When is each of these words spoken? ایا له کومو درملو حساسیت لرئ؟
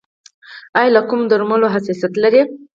ایا 0.79 0.93
له 0.95 1.01
کومو 1.07 1.29
درملو 1.31 1.73
حساسیت 1.75 2.13
لرئ؟ 2.23 2.41